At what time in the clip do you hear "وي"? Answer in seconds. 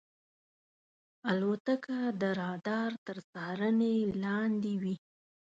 4.81-4.95